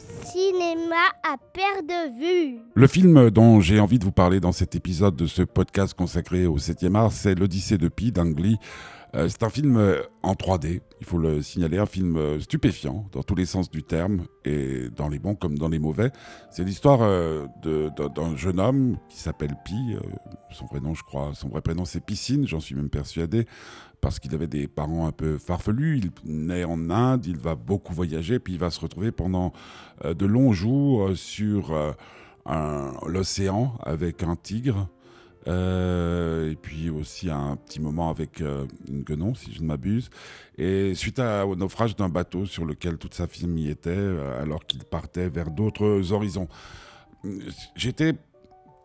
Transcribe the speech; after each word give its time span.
cinéma 0.00 0.96
à 1.22 1.36
perte 1.52 1.86
de 1.86 2.18
vue. 2.18 2.58
Le 2.74 2.86
film 2.86 3.30
dont 3.30 3.60
j'ai 3.60 3.80
envie 3.80 3.98
de 3.98 4.04
vous 4.04 4.12
parler 4.12 4.40
dans 4.40 4.52
cet 4.52 4.74
épisode 4.74 5.16
de 5.16 5.26
ce 5.26 5.42
podcast 5.42 5.94
consacré 5.94 6.46
au 6.46 6.58
7e 6.58 6.94
art, 6.94 7.12
c'est 7.12 7.34
L'Odyssée 7.34 7.78
de 7.78 7.88
Pi 7.88 8.12
d'Ang 8.12 8.38
Lee. 8.38 8.58
Euh, 9.14 9.28
c'est 9.28 9.42
un 9.42 9.48
film 9.48 9.76
euh, 9.76 10.02
en 10.22 10.34
3D, 10.34 10.80
il 11.00 11.06
faut 11.06 11.18
le 11.18 11.40
signaler, 11.40 11.78
un 11.78 11.86
film 11.86 12.16
euh, 12.16 12.40
stupéfiant 12.40 13.06
dans 13.12 13.22
tous 13.22 13.34
les 13.34 13.46
sens 13.46 13.70
du 13.70 13.82
terme, 13.82 14.26
et 14.44 14.90
dans 14.94 15.08
les 15.08 15.18
bons 15.18 15.34
comme 15.34 15.58
dans 15.58 15.68
les 15.68 15.78
mauvais. 15.78 16.10
C'est 16.50 16.64
l'histoire 16.64 17.00
d'un 17.62 18.36
jeune 18.36 18.60
homme 18.60 18.98
qui 19.08 19.18
s'appelle 19.18 19.54
Pi, 19.64 19.96
son 20.50 20.66
vrai 20.66 20.80
nom 20.80 20.94
je 20.94 21.02
crois, 21.02 21.32
son 21.34 21.48
vrai 21.48 21.60
prénom 21.60 21.84
c'est 21.84 22.00
Piscine, 22.00 22.46
j'en 22.46 22.60
suis 22.60 22.74
même 22.74 22.90
persuadé, 22.90 23.46
parce 24.00 24.18
qu'il 24.18 24.34
avait 24.34 24.46
des 24.46 24.68
parents 24.68 25.06
un 25.06 25.12
peu 25.12 25.38
farfelus, 25.38 26.00
il 26.24 26.46
naît 26.46 26.64
en 26.64 26.90
Inde, 26.90 27.26
il 27.26 27.36
va 27.36 27.54
beaucoup 27.54 27.92
voyager, 27.92 28.38
puis 28.38 28.54
il 28.54 28.58
va 28.58 28.70
se 28.70 28.80
retrouver 28.80 29.12
pendant 29.12 29.52
de 30.04 30.26
longs 30.26 30.52
jours 30.52 31.10
sur 31.14 31.94
l'océan 33.06 33.74
avec 33.82 34.22
un 34.22 34.36
tigre. 34.36 34.88
Euh, 35.48 36.50
et 36.50 36.56
puis 36.56 36.90
aussi 36.90 37.30
un 37.30 37.56
petit 37.56 37.80
moment 37.80 38.10
avec 38.10 38.40
euh, 38.40 38.66
une 38.88 39.02
guenon, 39.02 39.34
si 39.34 39.52
je 39.52 39.62
ne 39.62 39.66
m'abuse. 39.66 40.10
Et 40.58 40.94
suite 40.94 41.18
au 41.18 41.56
naufrage 41.56 41.96
d'un 41.96 42.08
bateau 42.08 42.44
sur 42.46 42.64
lequel 42.64 42.98
toute 42.98 43.14
sa 43.14 43.26
famille 43.26 43.70
était, 43.70 43.90
euh, 43.90 44.42
alors 44.42 44.66
qu'il 44.66 44.84
partait 44.84 45.28
vers 45.28 45.50
d'autres 45.50 46.12
horizons. 46.12 46.48
J'étais 47.74 48.14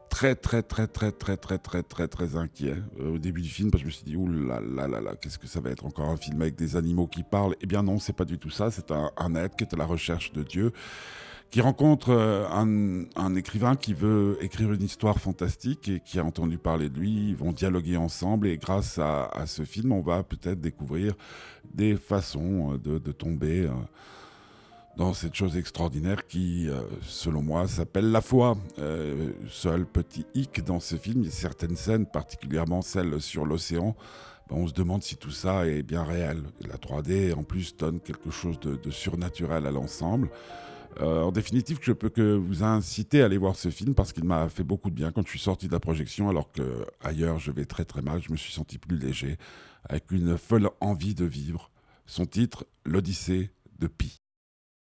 très 0.10 0.36
très 0.36 0.62
très 0.62 0.88
très 0.88 1.12
très 1.12 1.38
très 1.38 1.58
très 1.58 1.84
très 1.84 2.08
très 2.08 2.36
inquiet 2.36 2.76
au 3.00 3.18
début 3.18 3.42
du 3.42 3.50
film 3.50 3.72
parce 3.72 3.84
que 3.84 3.90
je 3.90 3.94
me 3.94 3.98
suis 3.98 4.06
dit 4.06 4.16
ouh 4.16 4.28
là 4.28 4.60
là 4.62 4.88
là 4.88 5.02
là 5.02 5.16
qu'est-ce 5.16 5.40
que 5.40 5.48
ça 5.48 5.60
va 5.60 5.72
être 5.72 5.88
encore 5.88 6.08
un 6.08 6.18
film 6.18 6.40
avec 6.40 6.56
des 6.56 6.76
animaux 6.76 7.08
qui 7.08 7.24
parlent? 7.24 7.56
Eh 7.62 7.66
bien 7.66 7.84
non, 7.84 8.00
c'est 8.00 8.14
pas 8.14 8.26
du 8.26 8.38
tout 8.38 8.52
ça. 8.52 8.72
C'est 8.72 8.92
un 8.92 9.36
être 9.36 9.56
qui 9.56 9.64
est 9.64 9.74
à 9.74 9.78
la 9.78 9.86
recherche 9.86 10.32
de 10.32 10.44
Dieu 10.44 10.72
qui 11.54 11.62
rencontre 11.62 12.10
euh, 12.10 12.48
un, 13.16 13.36
écrivain 13.36 13.76
qui 13.76 13.94
veut 13.94 14.40
écrire 14.42 14.74
une 14.74 14.82
histoire 14.82 15.20
fantastique 15.20 15.88
et 15.88 16.00
qui 16.00 16.18
a 16.18 16.26
entendu 16.26 16.58
parler 16.58 16.90
de 16.90 16.98
lui. 16.98 17.30
Ils 17.30 17.36
vont 17.36 17.52
dialoguer 17.52 17.96
ensemble 17.96 18.48
et 18.48 18.58
grâce 18.58 18.98
à, 18.98 19.30
ce 19.46 19.64
film, 19.64 19.92
on 19.92 20.02
va 20.02 20.24
peut-être 20.24 20.60
découvrir 20.60 21.14
des 21.72 21.96
façons 21.96 22.74
euh, 22.74 22.98
de, 22.98 23.12
tomber 23.12 23.68
euh, 23.68 23.70
dans 24.98 25.14
cette 25.14 25.36
chose 25.36 25.56
extraordinaire 25.56 26.26
qui, 26.26 26.70
selon 27.04 27.44
moi, 27.44 27.68
s'appelle 27.68 28.12
la 28.12 28.22
foi. 28.22 28.58
seul 29.48 29.86
petit 29.86 30.26
hic 30.34 30.64
dans 30.64 30.80
ce 30.80 30.96
film, 30.96 31.22
il 31.22 31.26
y 31.26 31.28
a 31.28 31.32
certaines 31.32 31.76
scènes, 31.76 32.08
particulièrement 32.08 32.82
celles 32.82 33.22
sur 33.22 33.46
l'océan, 33.46 33.96
ben, 34.50 34.56
on 34.56 34.68
se 34.68 34.74
demande 34.74 35.04
si 35.04 35.18
tout 35.18 35.32
ça 35.32 35.68
est 35.68 35.84
bien 35.84 36.04
réel. 36.04 36.42
La 36.68 36.78
3D, 36.78 37.36
en 37.36 37.44
plus, 37.44 37.78
donne 37.78 38.00
quelque 38.00 38.32
chose 38.32 38.60
de 38.60 38.92
surnaturel 38.92 39.68
à 39.68 39.72
l'ensemble. 39.72 40.30
Euh, 41.02 41.22
en 41.24 41.32
définitive, 41.32 41.80
je 41.82 41.92
peux 41.92 42.10
que 42.10 42.36
vous 42.36 42.64
inciter 42.64 43.22
à 43.22 43.26
aller 43.26 43.38
voir 43.38 43.56
ce 43.56 43.70
film 43.70 43.96
parce 43.96 44.14
qu'il 44.14 44.24
m'a 44.24 44.50
fait 44.50 44.64
beaucoup 44.64 44.90
de 44.90 44.96
bien 44.96 45.12
quand 45.12 45.24
je 45.24 45.30
suis 45.30 45.40
sorti 45.40 45.68
de 45.68 45.72
la 45.74 45.80
projection, 45.80 46.30
alors 46.30 46.52
que 46.52 46.86
ailleurs 47.02 47.40
je 47.40 47.52
vais 47.52 47.66
très 47.66 47.86
très 47.86 48.02
mal. 48.02 48.22
Je 48.22 48.32
me 48.32 48.38
suis 48.38 48.54
senti 48.54 48.78
plus 48.78 48.98
léger, 48.98 49.38
avec 49.86 50.12
une 50.12 50.38
folle 50.38 50.70
envie 50.82 51.16
de 51.16 51.26
vivre. 51.26 51.72
Son 52.06 52.26
titre, 52.26 52.66
L'Odyssée 52.86 53.52
de 53.80 53.88
Pi. 53.88 54.23